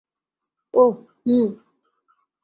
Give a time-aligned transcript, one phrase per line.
[0.73, 0.95] ওহ,
[1.25, 1.47] হুম!